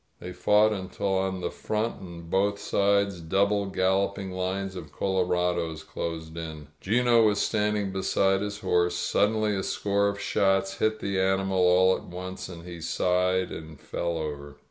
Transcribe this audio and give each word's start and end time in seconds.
They 0.19 0.33
fought 0.33 0.73
until 0.73 1.15
on 1.19 1.41
the 1.41 1.51
front 1.51 2.01
and 2.01 2.23
on 2.23 2.27
both 2.31 2.57
sides 2.57 3.21
double 3.21 3.67
galloping 3.67 4.31
lines 4.31 4.75
of 4.75 4.91
colorados 4.91 5.83
closed 5.83 6.35
in. 6.35 6.69
'Gino 6.81 7.21
was 7.27 7.37
standing 7.39 7.91
beside 7.91 8.41
his 8.41 8.61
horse— 8.61 8.95
suddenly 8.95 9.55
a 9.55 9.61
score 9.61 10.07
of 10.07 10.19
shots 10.19 10.79
hit 10.79 11.01
the 11.01 11.19
animal 11.19 11.59
all 11.59 11.95
at 11.95 12.05
once, 12.05 12.49
and 12.49 12.65
he 12.65 12.81
sighed 12.81 13.51
and 13.51 13.79
fell 13.79 14.17
over. 14.17 14.55